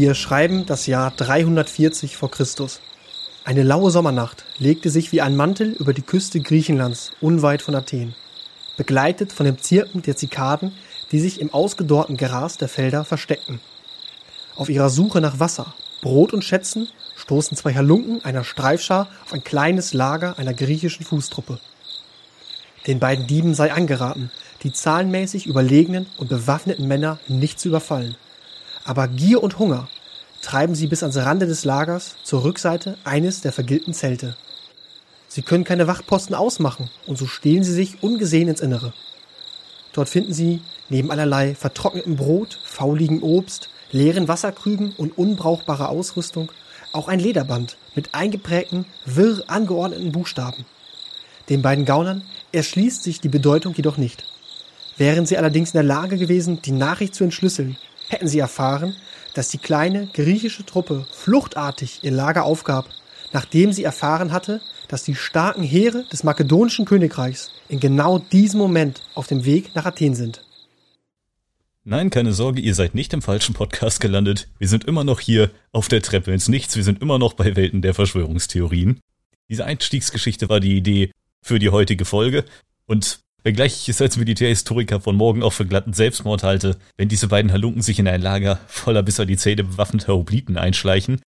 [0.00, 2.78] Wir schreiben das Jahr 340 vor Christus.
[3.44, 8.14] Eine laue Sommernacht legte sich wie ein Mantel über die Küste Griechenlands unweit von Athen,
[8.76, 10.70] begleitet von dem Zirpen der Zikaden,
[11.10, 13.58] die sich im ausgedorrten Gras der Felder versteckten.
[14.54, 19.42] Auf ihrer Suche nach Wasser, Brot und Schätzen stoßen zwei Halunken einer Streifschar auf ein
[19.42, 21.58] kleines Lager einer griechischen Fußtruppe.
[22.86, 24.30] Den beiden Dieben sei angeraten,
[24.62, 28.14] die zahlenmäßig überlegenen und bewaffneten Männer nicht zu überfallen.
[28.88, 29.86] Aber Gier und Hunger
[30.40, 34.34] treiben sie bis ans Rande des Lagers zur Rückseite eines der vergilbten Zelte.
[35.28, 38.94] Sie können keine Wachposten ausmachen und so stehlen sie sich ungesehen ins Innere.
[39.92, 46.50] Dort finden sie neben allerlei vertrocknetem Brot, fauligem Obst, leeren Wasserkrügen und unbrauchbarer Ausrüstung
[46.94, 50.64] auch ein Lederband mit eingeprägten, wirr angeordneten Buchstaben.
[51.50, 54.24] Den beiden Gaunern erschließt sich die Bedeutung jedoch nicht.
[54.96, 57.76] Wären sie allerdings in der Lage gewesen, die Nachricht zu entschlüsseln,
[58.08, 58.96] hätten sie erfahren,
[59.34, 62.88] dass die kleine griechische Truppe fluchtartig ihr Lager aufgab,
[63.32, 69.02] nachdem sie erfahren hatte, dass die starken Heere des makedonischen Königreichs in genau diesem Moment
[69.14, 70.44] auf dem Weg nach Athen sind.
[71.84, 74.48] Nein, keine Sorge, ihr seid nicht im falschen Podcast gelandet.
[74.58, 76.76] Wir sind immer noch hier auf der Treppe ins Nichts.
[76.76, 79.00] Wir sind immer noch bei Welten der Verschwörungstheorien.
[79.48, 82.44] Diese Einstiegsgeschichte war die Idee für die heutige Folge.
[82.84, 87.28] Und wenngleich ich es als Militärhistoriker von morgen auch für glatten Selbstmord halte, wenn diese
[87.28, 91.22] beiden Halunken sich in ein Lager voller bis an die Zähne bewaffneter Obliten einschleichen,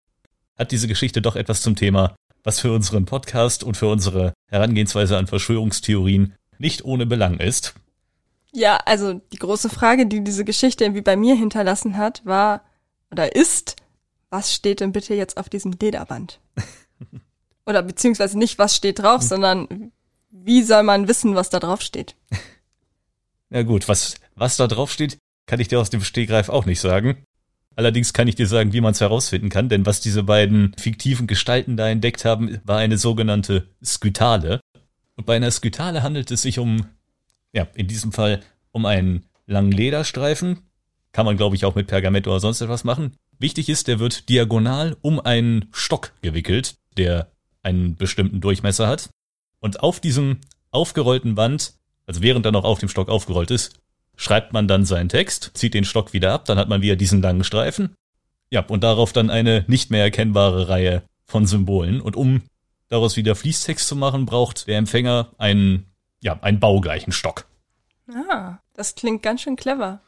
[0.57, 5.17] hat diese Geschichte doch etwas zum Thema, was für unseren Podcast und für unsere Herangehensweise
[5.17, 7.73] an Verschwörungstheorien nicht ohne Belang ist.
[8.51, 12.65] Ja, also die große Frage, die diese Geschichte irgendwie bei mir hinterlassen hat, war
[13.11, 13.77] oder ist,
[14.29, 16.41] was steht denn bitte jetzt auf diesem Lederband?
[17.65, 19.93] oder beziehungsweise nicht, was steht drauf, sondern
[20.31, 22.15] wie soll man wissen, was da drauf steht?
[23.49, 25.17] Na gut, was, was da drauf steht,
[25.47, 27.23] kann ich dir aus dem Stegreif auch nicht sagen.
[27.75, 31.27] Allerdings kann ich dir sagen, wie man es herausfinden kann, denn was diese beiden fiktiven
[31.27, 34.59] Gestalten da entdeckt haben, war eine sogenannte Skytale.
[35.15, 36.85] Und bei einer Skytale handelt es sich um
[37.53, 38.41] ja, in diesem Fall
[38.71, 40.59] um einen langen Lederstreifen.
[41.11, 43.15] Kann man, glaube ich, auch mit Pergament oder sonst etwas machen.
[43.39, 47.31] Wichtig ist, der wird diagonal um einen Stock gewickelt, der
[47.63, 49.09] einen bestimmten Durchmesser hat.
[49.59, 50.39] Und auf diesem
[50.71, 51.73] aufgerollten Band,
[52.05, 53.79] also während er noch auf dem Stock aufgerollt ist,
[54.15, 57.21] schreibt man dann seinen Text, zieht den Stock wieder ab, dann hat man wieder diesen
[57.21, 57.95] langen Streifen.
[58.49, 62.01] Ja, und darauf dann eine nicht mehr erkennbare Reihe von Symbolen.
[62.01, 62.41] Und um
[62.87, 65.89] daraus wieder Fließtext zu machen, braucht der Empfänger einen
[66.21, 67.45] ja, einen baugleichen Stock.
[68.13, 70.01] Ah, das klingt ganz schön clever.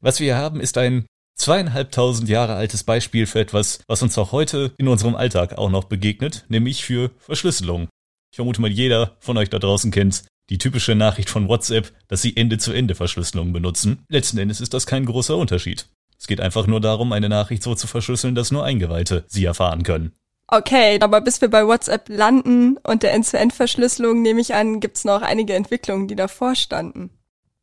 [0.00, 1.06] Was wir hier haben, ist ein
[1.36, 5.84] zweieinhalbtausend Jahre altes Beispiel für etwas, was uns auch heute in unserem Alltag auch noch
[5.84, 7.88] begegnet, nämlich für Verschlüsselung.
[8.34, 12.20] Ich vermute mal, jeder von euch da draußen kennt die typische Nachricht von WhatsApp, dass
[12.20, 14.02] sie Ende-zu-Ende-Verschlüsselung benutzen.
[14.08, 15.86] Letzten Endes ist das kein großer Unterschied.
[16.18, 19.84] Es geht einfach nur darum, eine Nachricht so zu verschlüsseln, dass nur Eingeweihte sie erfahren
[19.84, 20.14] können.
[20.48, 25.22] Okay, aber bis wir bei WhatsApp landen und der End-zu-End-Verschlüsselung, nehme ich an, gibt's noch
[25.22, 27.10] einige Entwicklungen, die davor standen.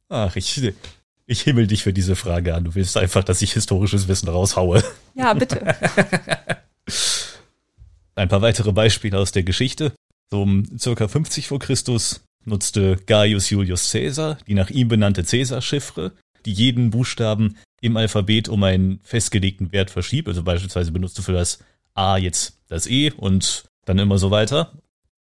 [0.08, 0.72] Ach, ich,
[1.26, 2.64] ich himmel dich für diese Frage an.
[2.64, 4.82] Du willst einfach, dass ich historisches Wissen raushaue.
[5.16, 5.76] Ja, bitte.
[8.16, 9.92] Ein paar weitere Beispiele aus der Geschichte.
[10.32, 16.14] So um circa 50 vor Christus nutzte Gaius Julius Caesar die nach ihm benannte Caesar-Chiffre,
[16.46, 20.28] die jeden Buchstaben im Alphabet um einen festgelegten Wert verschiebt.
[20.28, 21.60] Also beispielsweise benutzte für das
[21.94, 24.72] A jetzt das E und dann immer so weiter.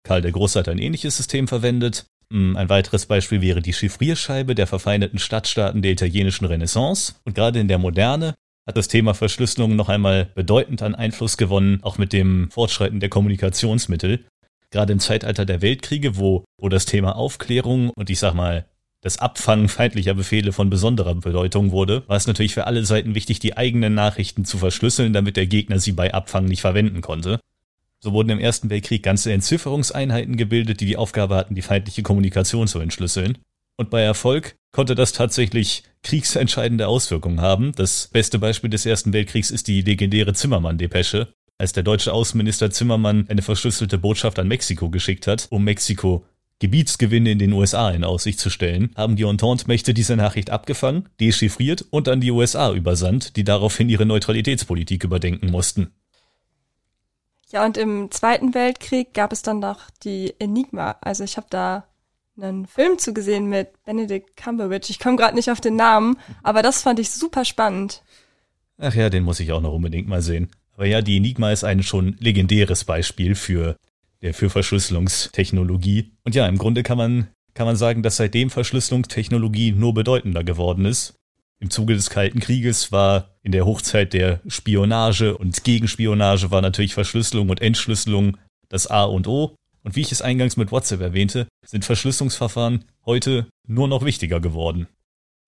[0.03, 2.05] Karl der Große hat ein ähnliches System verwendet.
[2.31, 7.15] Hm, ein weiteres Beispiel wäre die Chiffrierscheibe der verfeindeten Stadtstaaten der italienischen Renaissance.
[7.25, 8.33] Und gerade in der Moderne
[8.65, 13.09] hat das Thema Verschlüsselung noch einmal bedeutend an Einfluss gewonnen, auch mit dem Fortschreiten der
[13.09, 14.25] Kommunikationsmittel.
[14.71, 18.65] Gerade im Zeitalter der Weltkriege, wo, wo das Thema Aufklärung und ich sag mal
[19.01, 23.39] das Abfangen feindlicher Befehle von besonderer Bedeutung wurde, war es natürlich für alle Seiten wichtig,
[23.39, 27.39] die eigenen Nachrichten zu verschlüsseln, damit der Gegner sie bei Abfangen nicht verwenden konnte.
[27.99, 32.67] So wurden im Ersten Weltkrieg ganze Entzifferungseinheiten gebildet, die die Aufgabe hatten, die feindliche Kommunikation
[32.67, 33.39] zu entschlüsseln.
[33.77, 37.73] Und bei Erfolg konnte das tatsächlich kriegsentscheidende Auswirkungen haben.
[37.75, 43.27] Das beste Beispiel des Ersten Weltkriegs ist die legendäre Zimmermann-Depesche, als der deutsche Außenminister Zimmermann
[43.29, 46.25] eine verschlüsselte Botschaft an Mexiko geschickt hat, um Mexiko
[46.57, 51.85] Gebietsgewinne in den USA in Aussicht zu stellen, haben die Entente-Mächte diese Nachricht abgefangen, dechiffriert
[51.91, 55.91] und an die USA übersandt, die daraufhin ihre Neutralitätspolitik überdenken mussten.
[57.51, 60.97] Ja, und im Zweiten Weltkrieg gab es dann noch die Enigma.
[61.01, 61.85] Also ich habe da
[62.41, 64.89] einen Film zugesehen mit Benedict Cumberbatch.
[64.89, 68.01] Ich komme gerade nicht auf den Namen, aber das fand ich super spannend.
[68.79, 70.49] Ach ja, den muss ich auch noch unbedingt mal sehen.
[70.81, 73.75] Aber ja, die Enigma ist ein schon legendäres Beispiel für
[74.31, 76.11] für Verschlüsselungstechnologie.
[76.23, 80.85] Und ja, im Grunde kann man, kann man sagen, dass seitdem Verschlüsselungstechnologie nur bedeutender geworden
[80.85, 81.13] ist.
[81.59, 86.95] Im Zuge des Kalten Krieges war in der Hochzeit der Spionage und Gegenspionage war natürlich
[86.95, 88.37] Verschlüsselung und Entschlüsselung
[88.67, 89.53] das A und O.
[89.83, 94.87] Und wie ich es eingangs mit WhatsApp erwähnte, sind Verschlüsselungsverfahren heute nur noch wichtiger geworden.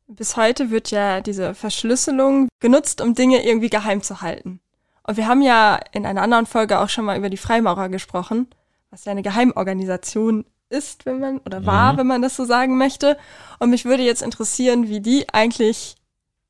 [0.06, 4.60] Bis heute wird ja diese Verschlüsselung genutzt, um Dinge irgendwie geheim zu halten.
[5.06, 8.48] Und wir haben ja in einer anderen Folge auch schon mal über die Freimaurer gesprochen,
[8.90, 11.98] was ja eine Geheimorganisation ist, wenn man, oder war, mhm.
[11.98, 13.18] wenn man das so sagen möchte.
[13.60, 15.96] Und mich würde jetzt interessieren, wie die eigentlich,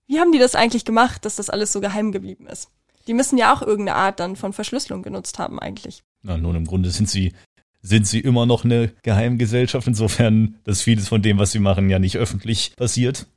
[0.08, 2.70] wie haben die das eigentlich gemacht, dass das alles so geheim geblieben ist?
[3.08, 6.04] Die müssen ja auch irgendeine Art dann von Verschlüsselung genutzt haben eigentlich.
[6.22, 7.34] Na, nun im Grunde sind sie
[7.84, 12.00] sind sie immer noch eine Geheimgesellschaft, insofern, dass vieles von dem, was sie machen, ja
[12.00, 13.28] nicht öffentlich passiert.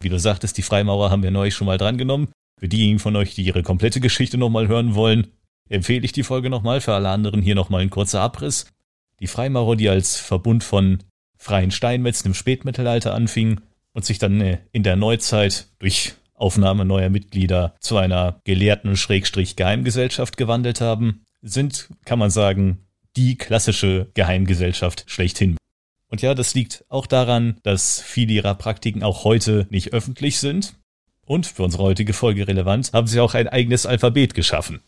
[0.00, 2.28] Wie du sagtest, die Freimaurer haben wir neulich schon mal drangenommen.
[2.58, 5.28] Für diejenigen von euch, die ihre komplette Geschichte nochmal hören wollen,
[5.68, 6.80] empfehle ich die Folge nochmal.
[6.80, 8.66] Für alle anderen hier nochmal ein kurzer Abriss.
[9.20, 10.98] Die Freimaurer, die als Verbund von
[11.36, 13.60] freien Steinmetzen im Spätmittelalter anfingen
[13.92, 19.56] und sich dann äh, in der Neuzeit durch Aufnahme neuer Mitglieder zu einer gelehrten Schrägstrich
[19.56, 25.56] Geheimgesellschaft gewandelt haben, sind, kann man sagen, die klassische Geheimgesellschaft schlechthin.
[26.08, 30.74] Und ja, das liegt auch daran, dass viele ihrer Praktiken auch heute nicht öffentlich sind.
[31.28, 34.80] Und für unsere heutige Folge relevant, haben sie auch ein eigenes Alphabet geschaffen.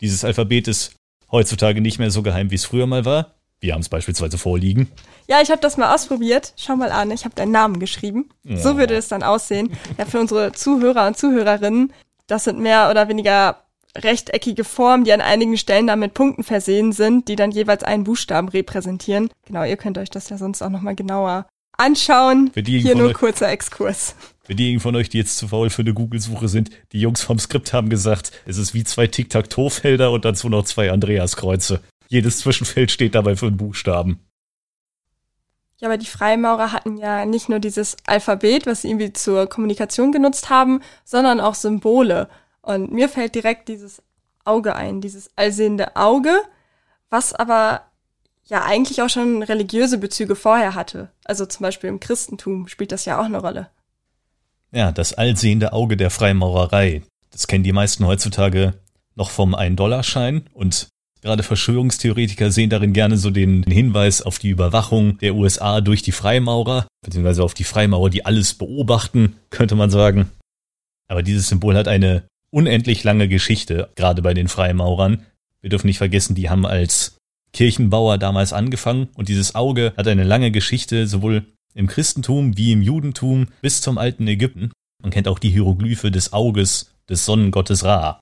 [0.00, 0.94] Dieses Alphabet ist
[1.32, 3.34] heutzutage nicht mehr so geheim, wie es früher mal war.
[3.58, 4.88] Wir haben es beispielsweise vorliegen.
[5.26, 6.54] Ja, ich habe das mal ausprobiert.
[6.56, 8.30] Schau mal an, ich habe deinen Namen geschrieben.
[8.44, 8.56] Ja.
[8.56, 9.72] So würde es dann aussehen.
[9.98, 11.92] Ja, für unsere Zuhörer und Zuhörerinnen,
[12.28, 13.64] das sind mehr oder weniger
[13.98, 18.04] rechteckige Formen, die an einigen Stellen dann mit Punkten versehen sind, die dann jeweils einen
[18.04, 19.28] Buchstaben repräsentieren.
[19.44, 21.46] Genau, ihr könnt euch das ja sonst auch nochmal genauer
[21.80, 22.50] anschauen.
[22.54, 24.14] Hier nur kurzer Exkurs.
[24.44, 27.38] Für diejenigen von euch, die jetzt zu faul für eine Google-Suche sind, die Jungs vom
[27.38, 31.80] Skript haben gesagt, es ist wie zwei Tic-Tac-Toe-Felder und dazu noch zwei Andreas-Kreuze.
[32.08, 34.20] Jedes Zwischenfeld steht dabei für einen Buchstaben.
[35.78, 40.12] Ja, aber die Freimaurer hatten ja nicht nur dieses Alphabet, was sie irgendwie zur Kommunikation
[40.12, 42.28] genutzt haben, sondern auch Symbole.
[42.60, 44.02] Und mir fällt direkt dieses
[44.44, 46.42] Auge ein, dieses allsehende Auge,
[47.08, 47.82] was aber
[48.44, 51.10] ja eigentlich auch schon religiöse Bezüge vorher hatte.
[51.24, 53.70] Also zum Beispiel im Christentum spielt das ja auch eine Rolle.
[54.72, 57.02] Ja, das allsehende Auge der Freimaurerei.
[57.30, 58.74] Das kennen die meisten heutzutage
[59.14, 60.88] noch vom Ein-Dollar-Schein und
[61.22, 66.12] gerade Verschwörungstheoretiker sehen darin gerne so den Hinweis auf die Überwachung der USA durch die
[66.12, 70.30] Freimaurer, beziehungsweise auf die Freimaurer, die alles beobachten, könnte man sagen.
[71.08, 75.26] Aber dieses Symbol hat eine unendlich lange Geschichte, gerade bei den Freimaurern.
[75.60, 77.19] Wir dürfen nicht vergessen, die haben als
[77.52, 82.82] Kirchenbauer damals angefangen und dieses Auge hat eine lange Geschichte, sowohl im Christentum wie im
[82.82, 84.72] Judentum bis zum alten Ägypten.
[85.02, 88.20] Man kennt auch die Hieroglyphe des Auges des Sonnengottes Ra.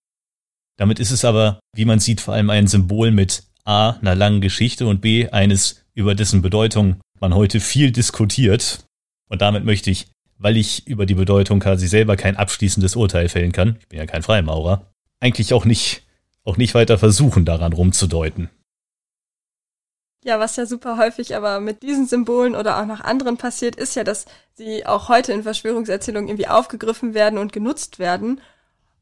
[0.76, 4.40] Damit ist es aber, wie man sieht, vor allem ein Symbol mit A, einer langen
[4.40, 8.84] Geschichte und B, eines, über dessen Bedeutung man heute viel diskutiert.
[9.28, 10.08] Und damit möchte ich
[10.38, 14.06] weil ich über die Bedeutung quasi selber kein abschließendes Urteil fällen kann, ich bin ja
[14.06, 14.86] kein Freimaurer,
[15.20, 16.02] eigentlich auch nicht,
[16.44, 18.48] auch nicht weiter versuchen, daran rumzudeuten.
[20.24, 23.94] Ja, was ja super häufig aber mit diesen Symbolen oder auch nach anderen passiert, ist
[23.94, 28.40] ja, dass sie auch heute in Verschwörungserzählungen irgendwie aufgegriffen werden und genutzt werden.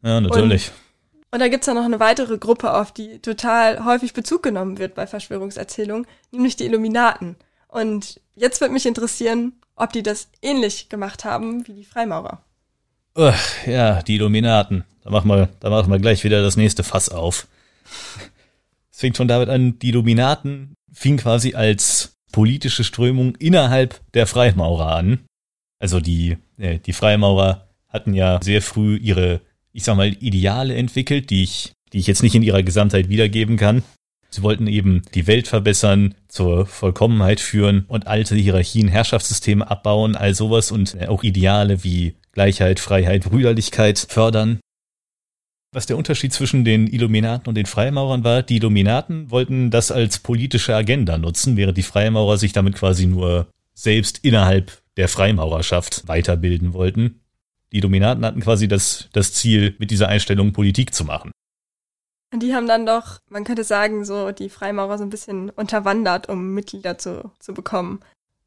[0.02, 0.68] Ja, natürlich.
[0.68, 4.78] Und, und da gibt's ja noch eine weitere Gruppe, auf die total häufig Bezug genommen
[4.78, 7.36] wird bei Verschwörungserzählungen, nämlich die Illuminaten.
[7.68, 12.42] Und jetzt wird mich interessieren, ob die das ähnlich gemacht haben wie die Freimaurer.
[13.16, 13.34] Ugh,
[13.66, 14.84] ja, die Illuminaten.
[15.02, 17.46] Da machen wir, da machen wir gleich wieder das nächste Fass auf.
[18.92, 24.96] Es fängt schon damit an, die Illuminaten fing quasi als politische Strömung innerhalb der Freimaurer
[24.96, 25.20] an.
[25.78, 31.30] Also die, äh, die Freimaurer hatten ja sehr früh ihre, ich sag mal, Ideale entwickelt,
[31.30, 33.82] die ich, die ich jetzt nicht in ihrer Gesamtheit wiedergeben kann.
[34.30, 40.34] Sie wollten eben die Welt verbessern, zur Vollkommenheit führen und alte Hierarchien, Herrschaftssysteme abbauen, all
[40.34, 44.60] sowas und auch Ideale wie Gleichheit, Freiheit, Brüderlichkeit fördern.
[45.72, 50.18] Was der Unterschied zwischen den Illuminaten und den Freimaurern war, die Illuminaten wollten das als
[50.18, 56.72] politische Agenda nutzen, während die Freimaurer sich damit quasi nur selbst innerhalb der Freimaurerschaft weiterbilden
[56.72, 57.20] wollten.
[57.72, 61.30] Die Illuminaten hatten quasi das, das Ziel, mit dieser Einstellung Politik zu machen.
[62.32, 66.28] Und die haben dann doch, man könnte sagen, so die Freimaurer so ein bisschen unterwandert,
[66.28, 68.00] um Mitglieder zu, zu bekommen.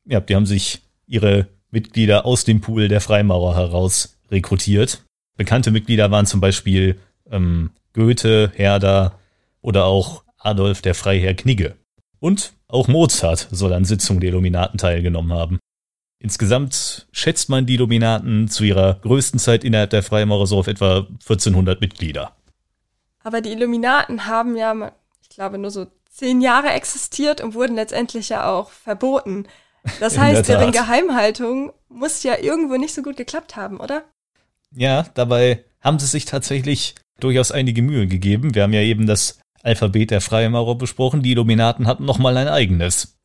[0.05, 5.03] Ja, die haben sich ihre Mitglieder aus dem Pool der Freimaurer heraus rekrutiert.
[5.37, 6.99] Bekannte Mitglieder waren zum Beispiel
[7.31, 9.19] ähm, Goethe, Herder
[9.61, 11.75] oder auch Adolf der Freiherr Knigge.
[12.19, 15.59] Und auch Mozart soll an Sitzungen der Illuminaten teilgenommen haben.
[16.19, 21.07] Insgesamt schätzt man die Illuminaten zu ihrer größten Zeit innerhalb der Freimaurer so auf etwa
[21.21, 22.35] 1400 Mitglieder.
[23.23, 28.29] Aber die Illuminaten haben ja, ich glaube, nur so zehn Jahre existiert und wurden letztendlich
[28.29, 29.47] ja auch verboten.
[30.01, 34.03] Das heißt, deren Geheimhaltung muss ja irgendwo nicht so gut geklappt haben, oder?
[34.71, 38.55] Ja, dabei haben sie sich tatsächlich durchaus einige Mühe gegeben.
[38.55, 41.21] Wir haben ja eben das Alphabet der Freimaurer besprochen.
[41.21, 43.17] Die Illuminaten hatten nochmal ein eigenes.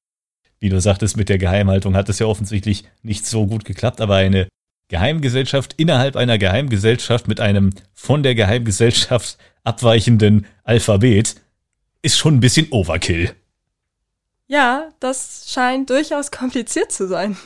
[0.59, 4.17] Wie du sagtest, mit der Geheimhaltung hat es ja offensichtlich nicht so gut geklappt, aber
[4.17, 4.49] eine
[4.89, 11.37] Geheimgesellschaft innerhalb einer Geheimgesellschaft mit einem von der Geheimgesellschaft abweichenden Alphabet
[12.03, 13.35] ist schon ein bisschen Overkill.
[14.47, 17.37] Ja, das scheint durchaus kompliziert zu sein.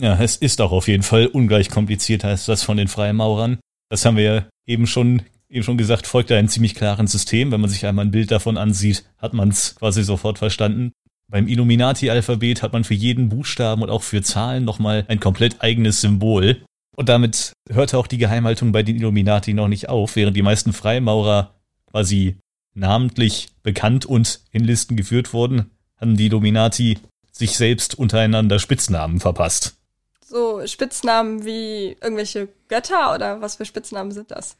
[0.00, 3.60] Ja, es ist auch auf jeden Fall ungleich komplizierter als das von den Freimaurern.
[3.88, 7.52] Das haben wir ja eben schon, eben schon gesagt, folgt einem ziemlich klaren System.
[7.52, 10.92] Wenn man sich einmal ein Bild davon ansieht, hat man es quasi sofort verstanden.
[11.28, 16.00] Beim Illuminati-Alphabet hat man für jeden Buchstaben und auch für Zahlen nochmal ein komplett eigenes
[16.00, 16.64] Symbol.
[16.96, 20.72] Und damit hörte auch die Geheimhaltung bei den Illuminati noch nicht auf, während die meisten
[20.72, 21.54] Freimaurer
[21.90, 22.38] quasi
[22.74, 26.98] namentlich bekannt und in Listen geführt wurden, haben die Illuminati
[27.30, 29.76] sich selbst untereinander Spitznamen verpasst.
[30.24, 34.56] So Spitznamen wie irgendwelche Götter oder was für Spitznamen sind das?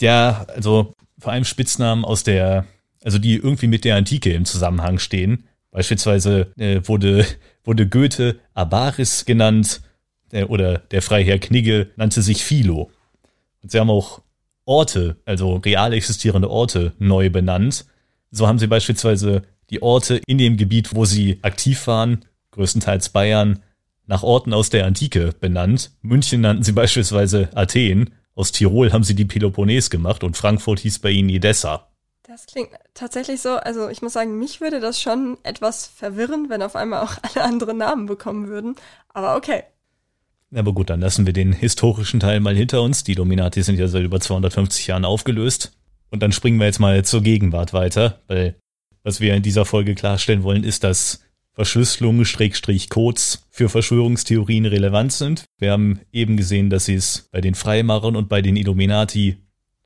[0.00, 2.66] Ja, also vor allem Spitznamen aus der,
[3.02, 5.44] also die irgendwie mit der Antike im Zusammenhang stehen.
[5.70, 7.26] Beispielsweise äh, wurde,
[7.64, 9.82] wurde Goethe Abaris genannt
[10.32, 12.90] äh, oder der Freiherr Knigge nannte sich Philo.
[13.62, 14.22] Und sie haben auch
[14.64, 17.86] Orte, also real existierende Orte, neu benannt.
[18.30, 23.60] So haben sie beispielsweise die Orte in dem Gebiet, wo sie aktiv waren, größtenteils Bayern,
[24.06, 25.90] nach Orten aus der Antike benannt.
[26.00, 31.00] München nannten sie beispielsweise Athen, aus Tirol haben sie die Peloponnes gemacht und Frankfurt hieß
[31.00, 31.88] bei ihnen Edessa.
[32.22, 36.62] Das klingt tatsächlich so, also ich muss sagen, mich würde das schon etwas verwirren, wenn
[36.62, 38.76] auf einmal auch alle anderen Namen bekommen würden.
[39.08, 39.64] Aber okay.
[40.54, 43.02] Aber gut, dann lassen wir den historischen Teil mal hinter uns.
[43.02, 45.72] Die Dominati sind ja seit über 250 Jahren aufgelöst.
[46.10, 48.54] Und dann springen wir jetzt mal zur Gegenwart weiter, weil
[49.02, 51.24] was wir in dieser Folge klarstellen wollen, ist, dass
[51.58, 55.44] Verschlüsselungen, Schrägstrich Codes für Verschwörungstheorien relevant sind.
[55.58, 59.38] Wir haben eben gesehen, dass sie es bei den Freimaurern und bei den Illuminati,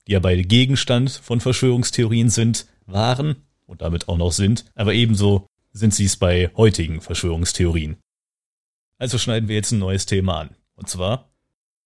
[0.07, 5.47] die ja beide Gegenstand von Verschwörungstheorien sind, waren und damit auch noch sind, aber ebenso
[5.73, 7.97] sind sie es bei heutigen Verschwörungstheorien.
[8.99, 10.51] Also schneiden wir jetzt ein neues Thema an.
[10.77, 11.31] Und zwar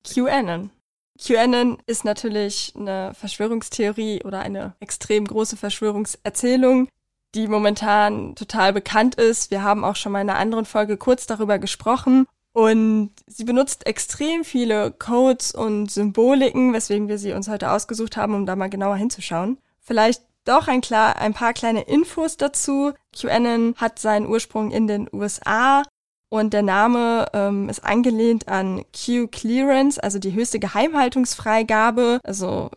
[0.03, 0.71] QAnon.
[1.17, 6.89] QAnon ist natürlich eine Verschwörungstheorie oder eine extrem große Verschwörungserzählung,
[7.35, 9.51] die momentan total bekannt ist.
[9.51, 12.27] Wir haben auch schon mal in einer anderen Folge kurz darüber gesprochen.
[12.53, 18.35] Und sie benutzt extrem viele Codes und Symboliken, weswegen wir sie uns heute ausgesucht haben,
[18.35, 19.59] um da mal genauer hinzuschauen.
[19.79, 22.93] Vielleicht doch ein, klar, ein paar kleine Infos dazu.
[23.15, 25.83] QAnon hat seinen Ursprung in den USA
[26.29, 32.21] und der Name ähm, ist angelehnt an Q-Clearance, also die höchste Geheimhaltungsfreigabe.
[32.25, 32.71] Also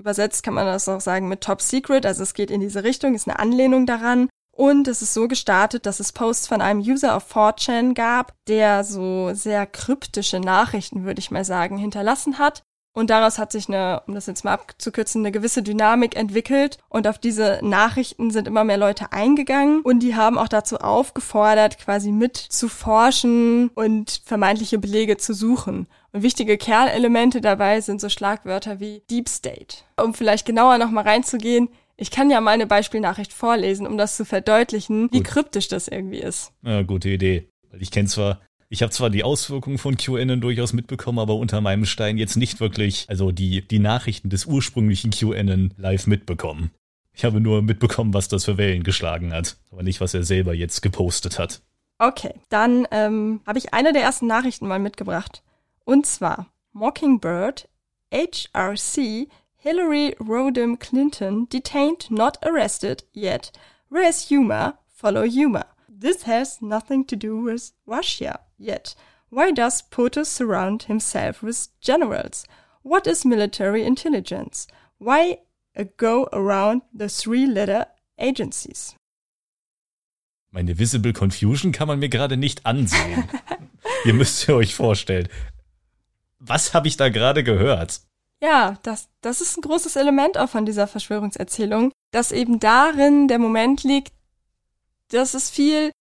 [0.00, 2.04] übersetzt kann man das auch sagen mit Top Secret.
[2.04, 4.28] Also es geht in diese Richtung, ist eine Anlehnung daran.
[4.52, 8.84] Und es ist so gestartet, dass es Posts von einem User auf 4chan gab, der
[8.84, 12.62] so sehr kryptische Nachrichten, würde ich mal sagen, hinterlassen hat.
[13.00, 16.76] Und daraus hat sich eine, um das jetzt mal abzukürzen, eine gewisse Dynamik entwickelt.
[16.90, 19.80] Und auf diese Nachrichten sind immer mehr Leute eingegangen.
[19.80, 25.86] Und die haben auch dazu aufgefordert, quasi mit zu forschen und vermeintliche Belege zu suchen.
[26.12, 29.78] Und wichtige Kernelemente dabei sind so Schlagwörter wie Deep State.
[29.98, 34.26] Um vielleicht genauer nochmal reinzugehen, ich kann ja mal eine Beispielnachricht vorlesen, um das zu
[34.26, 35.12] verdeutlichen, Gut.
[35.14, 36.52] wie kryptisch das irgendwie ist.
[36.62, 37.48] Ja, gute Idee.
[37.78, 38.40] Ich kenne zwar
[38.72, 42.60] ich habe zwar die Auswirkungen von QAnon durchaus mitbekommen, aber unter meinem Stein jetzt nicht
[42.60, 46.70] wirklich, also die, die Nachrichten des ursprünglichen QAnon live mitbekommen.
[47.12, 50.54] Ich habe nur mitbekommen, was das für Wellen geschlagen hat, aber nicht, was er selber
[50.54, 51.62] jetzt gepostet hat.
[51.98, 55.42] Okay, dann ähm, habe ich eine der ersten Nachrichten mal mitgebracht.
[55.84, 57.68] Und zwar Mockingbird,
[58.12, 63.50] HRC, Hillary Rodham Clinton detained, not arrested yet.
[63.90, 64.74] Where's humor?
[64.94, 65.66] Follow humor.
[66.00, 68.40] This has nothing to do with Russia.
[68.58, 68.94] Yet,
[69.28, 72.46] why does POTUS surround himself with generals?
[72.82, 74.66] What is military intelligence?
[74.96, 75.40] Why
[75.98, 77.84] go around the three-letter
[78.18, 78.94] agencies?
[80.50, 83.28] Meine Visible Confusion kann man mir gerade nicht ansehen.
[84.06, 85.28] Ihr müsst ihr euch vorstellen.
[86.38, 88.00] Was habe ich da gerade gehört?
[88.42, 93.38] Ja, das, das ist ein großes Element auch von dieser Verschwörungserzählung, dass eben darin der
[93.38, 94.14] Moment liegt,
[95.10, 95.92] dass es viel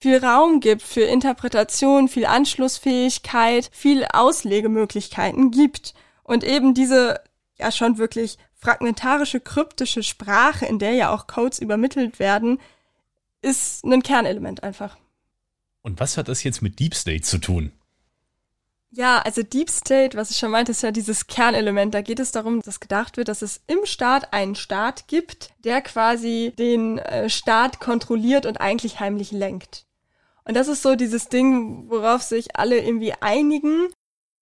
[0.00, 7.22] viel Raum gibt für Interpretation, viel Anschlussfähigkeit, viel Auslegemöglichkeiten gibt und eben diese
[7.58, 12.60] ja schon wirklich fragmentarische, kryptische Sprache, in der ja auch Codes übermittelt werden,
[13.40, 14.98] ist ein Kernelement einfach.
[15.82, 17.72] Und was hat das jetzt mit Deep State zu tun?
[18.96, 21.94] Ja, also Deep State, was ich schon meinte, ist ja dieses Kernelement.
[21.94, 25.80] Da geht es darum, dass gedacht wird, dass es im Staat einen Staat gibt, der
[25.82, 29.86] quasi den äh, Staat kontrolliert und eigentlich heimlich lenkt.
[30.44, 33.88] Und das ist so dieses Ding, worauf sich alle irgendwie einigen.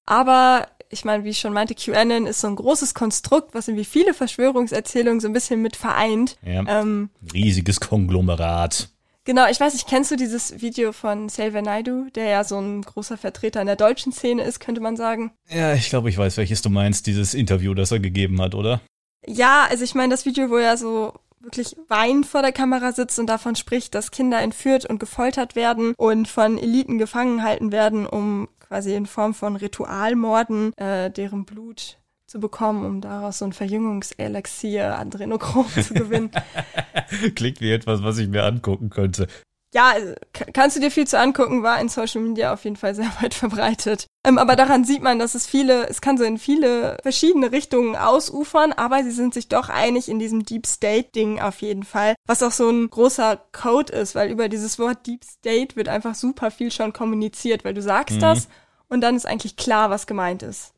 [0.04, 3.86] Aber ich meine, wie ich schon meinte, QAnon ist so ein großes Konstrukt, was irgendwie
[3.86, 6.36] viele Verschwörungserzählungen so ein bisschen mit vereint.
[6.44, 6.64] Ja.
[6.66, 8.90] Ähm, Riesiges Konglomerat.
[9.24, 12.82] Genau, ich weiß nicht, kennst du dieses Video von Xavier Naidu, der ja so ein
[12.82, 15.32] großer Vertreter in der deutschen Szene ist, könnte man sagen?
[15.48, 18.80] Ja, ich glaube, ich weiß, welches du meinst, dieses Interview, das er gegeben hat, oder?
[19.24, 23.18] Ja, also ich meine, das Video, wo er so wirklich weinend vor der Kamera sitzt
[23.18, 28.06] und davon spricht, dass Kinder entführt und gefoltert werden und von Eliten gefangen halten werden,
[28.06, 31.98] um quasi in Form von Ritualmorden äh, deren Blut
[32.32, 36.30] zu bekommen, um daraus so ein Verjüngungselixier Adrenochrom zu gewinnen.
[37.34, 39.28] Klingt wie etwas, was ich mir angucken könnte
[39.74, 39.94] ja,
[40.52, 43.34] kannst du dir viel zu angucken, war in Social Media auf jeden Fall sehr weit
[43.34, 44.06] verbreitet.
[44.24, 47.96] Ähm, aber daran sieht man, dass es viele, es kann so in viele verschiedene Richtungen
[47.96, 52.14] ausufern, aber sie sind sich doch einig in diesem Deep State Ding auf jeden Fall,
[52.26, 56.14] was auch so ein großer Code ist, weil über dieses Wort Deep State wird einfach
[56.14, 58.20] super viel schon kommuniziert, weil du sagst mhm.
[58.20, 58.48] das
[58.88, 60.74] und dann ist eigentlich klar, was gemeint ist.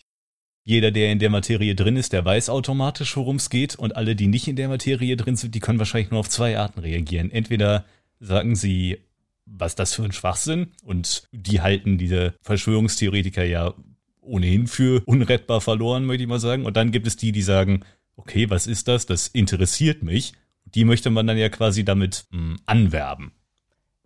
[0.67, 4.17] Jeder, der in der Materie drin ist, der weiß automatisch, worum es geht und alle,
[4.17, 7.31] die nicht in der Materie drin sind, die können wahrscheinlich nur auf zwei Arten reagieren.
[7.31, 7.85] Entweder
[8.19, 8.99] sagen sie,
[9.45, 13.75] was das für ein Schwachsinn und die halten diese Verschwörungstheoretiker ja
[14.23, 16.65] ohnehin für unrettbar verloren, möchte ich mal sagen.
[16.65, 17.85] Und dann gibt es die, die sagen,
[18.17, 19.05] okay, was ist das?
[19.05, 20.33] Das interessiert mich.
[20.65, 23.33] Die möchte man dann ja quasi damit mh, hm, anwerben.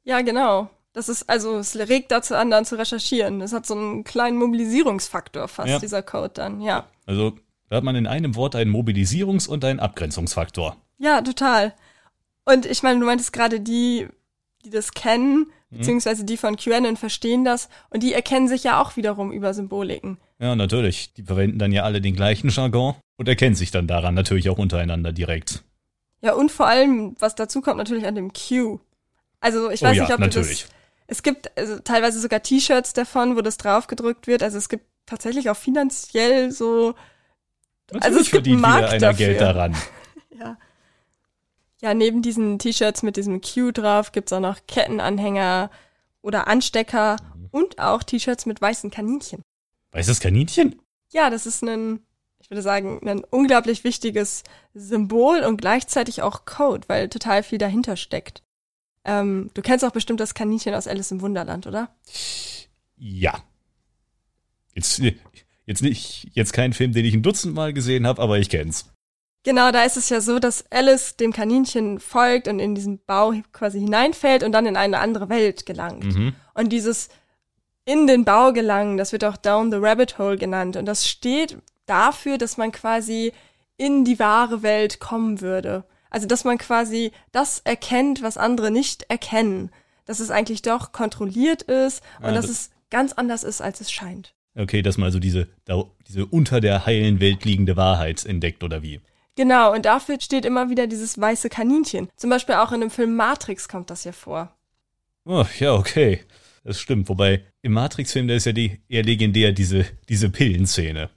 [0.05, 0.71] Ja, genau.
[0.99, 3.39] Das ist, also, es regt dazu an, dann zu recherchieren.
[3.39, 5.79] Das hat so einen kleinen Mobilisierungsfaktor fast, ja.
[5.79, 6.89] dieser Code dann, ja.
[7.07, 7.35] Also,
[7.69, 10.77] da hat man in einem Wort einen Mobilisierungs- und einen Abgrenzungsfaktor.
[10.99, 11.73] Ja, total.
[12.45, 14.09] Und ich meine, du meintest gerade die,
[14.65, 15.79] die das kennen, mhm.
[15.79, 20.19] beziehungsweise die von QAnon verstehen das und die erkennen sich ja auch wiederum über Symboliken.
[20.41, 21.15] Ja, natürlich.
[21.15, 24.59] Die verwenden dann ja alle den gleichen Jargon und erkennen sich dann daran natürlich auch
[24.59, 25.63] untereinander direkt.
[26.23, 28.81] Ja, und vor allem, was dazu kommt, natürlich an dem Q.
[29.39, 30.63] Also ich weiß oh ja, nicht, ob natürlich.
[30.63, 30.78] du das.
[31.09, 34.43] Es gibt also, teilweise sogar T-Shirts davon, wo das draufgedrückt wird.
[34.43, 36.95] Also es gibt tatsächlich auch finanziell so.
[37.91, 39.27] Natürlich also es gibt verdient Markt einer dafür.
[39.27, 39.75] Geld daran.
[40.39, 40.59] ja.
[41.81, 45.71] Ja, neben diesen T-Shirts mit diesem Q drauf gibt's auch noch Kettenanhänger
[46.21, 47.49] oder Anstecker mhm.
[47.53, 49.43] und auch T-Shirts mit weißen Kaninchen.
[49.93, 50.83] Weißes Kaninchen?
[51.11, 52.01] Ja, das ist ein,
[52.41, 54.43] ich würde sagen, ein unglaublich wichtiges
[54.75, 58.43] Symbol und gleichzeitig auch Code, weil total viel dahinter steckt.
[59.09, 61.89] Ähm, du kennst auch bestimmt das Kaninchen aus Alice im Wunderland, oder?
[62.99, 63.43] Ja.
[64.75, 65.01] Jetzt,
[65.65, 68.93] jetzt nicht, jetzt kein Film, den ich ein Dutzend Mal gesehen habe, aber ich kenn's.
[69.45, 73.33] Genau, da ist es ja so, dass Alice dem Kaninchen folgt und in diesen Bau
[73.53, 76.05] quasi hineinfällt und dann in eine andere Welt gelangt.
[76.05, 76.35] Mhm.
[76.53, 77.09] Und dieses
[77.87, 80.77] in den Bau gelangen, das wird auch Down the Rabbit Hole genannt.
[80.77, 83.33] Und das steht dafür, dass man quasi
[83.79, 85.85] in die wahre Welt kommen würde.
[86.11, 89.71] Also, dass man quasi das erkennt, was andere nicht erkennen.
[90.05, 93.93] Dass es eigentlich doch kontrolliert ist und ja, dass es ganz anders ist, als es
[93.93, 94.35] scheint.
[94.55, 95.49] Okay, dass man also diese,
[96.09, 99.01] diese unter der heilen Welt liegende Wahrheit entdeckt, oder wie?
[99.37, 102.09] Genau, und dafür steht immer wieder dieses weiße Kaninchen.
[102.17, 104.53] Zum Beispiel auch in dem Film Matrix kommt das ja vor.
[105.25, 106.25] Oh, ja, okay.
[106.65, 107.09] Das stimmt.
[107.09, 111.11] Wobei im Matrix-Film, da ist ja die, eher legendär diese, diese Pillenszene.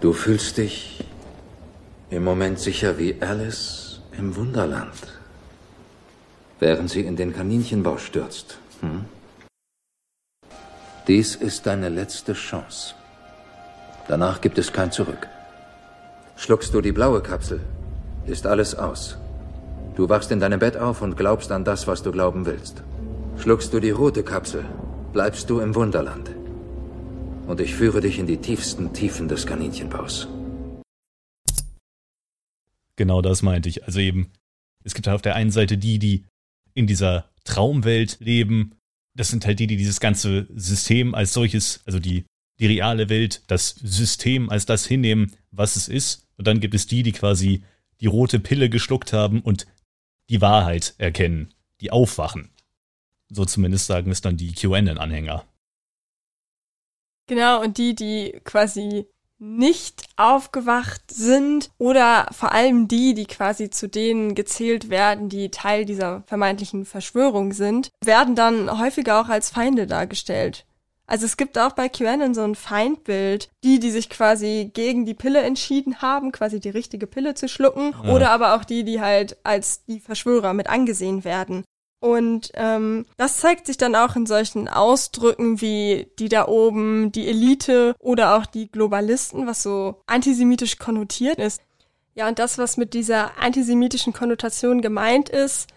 [0.00, 1.03] Du fühlst dich
[2.10, 4.94] im Moment sicher wie Alice im Wunderland,
[6.60, 8.58] während sie in den Kaninchenbau stürzt.
[8.80, 9.04] Hm?
[11.06, 12.94] Dies ist deine letzte Chance.
[14.08, 15.28] Danach gibt es kein Zurück.
[16.36, 17.60] Schluckst du die blaue Kapsel,
[18.26, 19.16] ist alles aus.
[19.96, 22.82] Du wachst in deinem Bett auf und glaubst an das, was du glauben willst.
[23.38, 24.64] Schluckst du die rote Kapsel,
[25.12, 26.30] bleibst du im Wunderland.
[27.46, 30.28] Und ich führe dich in die tiefsten Tiefen des Kaninchenbaus.
[32.96, 33.84] Genau das meinte ich.
[33.84, 34.30] Also eben,
[34.84, 36.26] es gibt auf der einen Seite die, die
[36.74, 38.74] in dieser Traumwelt leben.
[39.16, 42.24] Das sind halt die, die dieses ganze System als solches, also die
[42.60, 46.26] die reale Welt, das System als das hinnehmen, was es ist.
[46.36, 47.64] Und dann gibt es die, die quasi
[48.00, 49.66] die rote Pille geschluckt haben und
[50.30, 52.50] die Wahrheit erkennen, die aufwachen.
[53.28, 55.44] So zumindest sagen es dann die QAnon-Anhänger.
[57.26, 59.06] Genau, und die, die quasi
[59.44, 65.84] nicht aufgewacht sind oder vor allem die, die quasi zu denen gezählt werden, die Teil
[65.84, 70.64] dieser vermeintlichen Verschwörung sind, werden dann häufiger auch als Feinde dargestellt.
[71.06, 75.14] Also es gibt auch bei QAnon so ein Feindbild, die, die sich quasi gegen die
[75.14, 78.14] Pille entschieden haben, quasi die richtige Pille zu schlucken, ja.
[78.14, 81.64] oder aber auch die, die halt als die Verschwörer mit angesehen werden.
[82.04, 87.26] Und ähm, das zeigt sich dann auch in solchen Ausdrücken wie die da oben, die
[87.26, 91.62] Elite oder auch die Globalisten, was so antisemitisch konnotiert ist.
[92.14, 95.70] Ja, und das, was mit dieser antisemitischen Konnotation gemeint ist,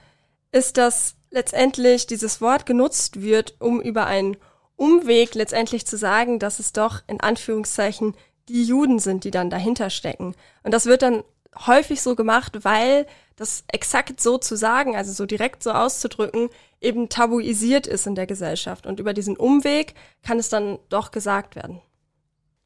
[0.51, 4.35] ist, dass letztendlich dieses Wort genutzt wird, um über ein
[4.75, 8.15] Umweg letztendlich zu sagen, dass es doch in Anführungszeichen
[8.49, 10.35] die Juden sind, die dann dahinter stecken.
[10.63, 11.23] Und das wird dann
[11.67, 16.49] häufig so gemacht, weil das exakt so zu sagen, also so direkt so auszudrücken,
[16.81, 18.85] eben tabuisiert ist in der Gesellschaft.
[18.85, 21.79] Und über diesen Umweg kann es dann doch gesagt werden.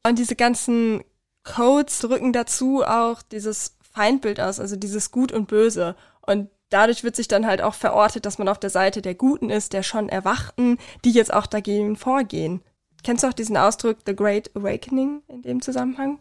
[0.02, 1.04] Und diese ganzen
[1.44, 5.94] Codes drücken dazu auch dieses Feindbild aus, also dieses Gut und Böse.
[6.22, 9.50] Und dadurch wird sich dann halt auch verortet, dass man auf der Seite der Guten
[9.50, 12.62] ist, der schon Erwachten, die jetzt auch dagegen vorgehen.
[13.04, 16.18] Kennst du auch diesen Ausdruck The Great Awakening in dem Zusammenhang?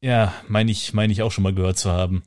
[0.00, 2.24] Ja, meine ich, meine ich auch schon mal gehört zu haben.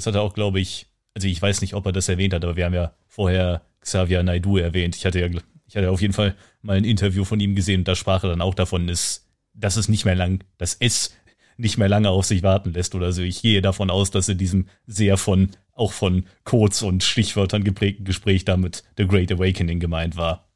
[0.00, 2.42] Das hat er auch, glaube ich, also ich weiß nicht, ob er das erwähnt hat,
[2.42, 4.96] aber wir haben ja vorher Xavier Naidu erwähnt.
[4.96, 5.28] Ich hatte ja,
[5.66, 8.30] ich hatte auf jeden Fall mal ein Interview von ihm gesehen und da sprach er
[8.30, 11.14] dann auch davon, ist, dass es nicht mehr lang, dass es
[11.58, 13.20] nicht mehr lange auf sich warten lässt oder so.
[13.20, 18.06] Ich gehe davon aus, dass in diesem sehr von, auch von Codes und Stichwörtern geprägten
[18.06, 20.48] Gespräch damit The Great Awakening gemeint war.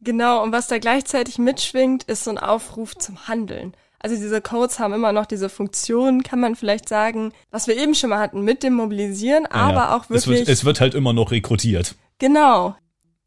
[0.00, 3.74] Genau, und was da gleichzeitig mitschwingt, ist so ein Aufruf zum Handeln.
[4.00, 7.94] Also diese Codes haben immer noch diese Funktion, kann man vielleicht sagen, was wir eben
[7.94, 10.40] schon mal hatten mit dem Mobilisieren, aber ja, auch wirklich.
[10.40, 11.96] Es wird, es wird halt immer noch rekrutiert.
[12.18, 12.76] Genau.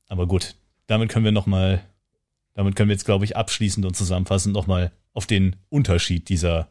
[0.07, 0.55] Aber gut,
[0.88, 1.81] damit können wir nochmal,
[2.53, 6.69] damit können wir jetzt, glaube ich, abschließend und zusammenfassend nochmal auf den Unterschied dieser,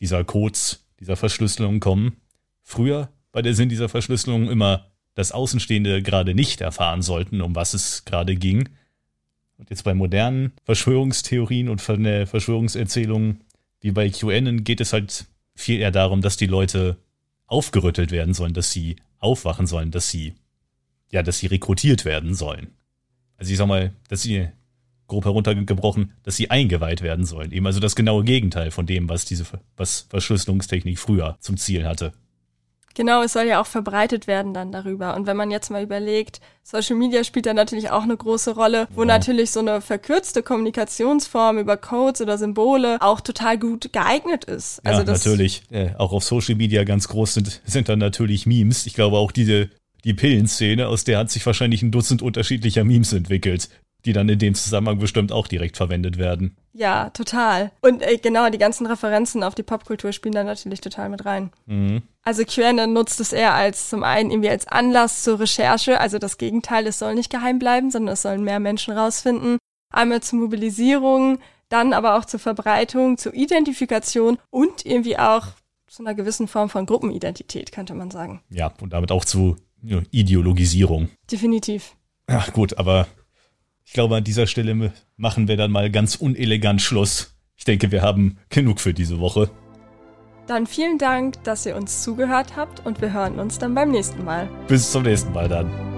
[0.00, 2.16] dieser Codes, dieser Verschlüsselung kommen.
[2.62, 7.74] Früher bei der Sinn dieser Verschlüsselung immer das Außenstehende gerade nicht erfahren sollten, um was
[7.74, 8.68] es gerade ging.
[9.56, 13.40] Und jetzt bei modernen Verschwörungstheorien und Verschwörungserzählungen
[13.84, 16.96] wie bei QAnon geht es halt viel eher darum, dass die Leute
[17.46, 20.32] aufgerüttelt werden sollen, dass sie aufwachen sollen, dass sie,
[21.12, 22.68] ja, dass sie rekrutiert werden sollen.
[23.36, 24.48] Also ich sag mal, dass sie
[25.06, 27.52] grob heruntergebrochen, dass sie eingeweiht werden sollen.
[27.52, 29.44] Eben also das genaue Gegenteil von dem, was diese,
[29.76, 32.12] was Verschlüsselungstechnik früher zum Ziel hatte.
[32.94, 35.16] Genau, es soll ja auch verbreitet werden dann darüber.
[35.16, 38.88] Und wenn man jetzt mal überlegt, Social Media spielt da natürlich auch eine große Rolle,
[38.94, 39.06] wo ja.
[39.06, 44.80] natürlich so eine verkürzte Kommunikationsform über Codes oder Symbole auch total gut geeignet ist.
[44.86, 45.62] Also ja, natürlich.
[45.70, 48.86] Äh, auch auf Social Media ganz groß sind, sind dann natürlich Memes.
[48.86, 49.70] Ich glaube auch diese,
[50.04, 53.68] die Pillenszene, aus der hat sich wahrscheinlich ein Dutzend unterschiedlicher Memes entwickelt
[54.04, 56.56] die dann in dem Zusammenhang bestimmt auch direkt verwendet werden.
[56.72, 57.70] Ja, total.
[57.80, 61.50] Und äh, genau, die ganzen Referenzen auf die Popkultur spielen da natürlich total mit rein.
[61.66, 62.02] Mhm.
[62.22, 66.38] Also QAnon nutzt es eher als zum einen irgendwie als Anlass zur Recherche, also das
[66.38, 69.58] Gegenteil, es soll nicht geheim bleiben, sondern es sollen mehr Menschen rausfinden.
[69.90, 71.38] Einmal zur Mobilisierung,
[71.68, 75.48] dann aber auch zur Verbreitung, zur Identifikation und irgendwie auch
[75.86, 78.42] zu einer gewissen Form von Gruppenidentität, könnte man sagen.
[78.50, 81.08] Ja, und damit auch zu ja, Ideologisierung.
[81.30, 81.94] Definitiv.
[82.28, 83.06] Ja, gut, aber
[83.84, 87.36] ich glaube, an dieser Stelle machen wir dann mal ganz unelegant Schluss.
[87.56, 89.50] Ich denke, wir haben genug für diese Woche.
[90.46, 94.24] Dann vielen Dank, dass ihr uns zugehört habt und wir hören uns dann beim nächsten
[94.24, 94.48] Mal.
[94.68, 95.93] Bis zum nächsten Mal dann.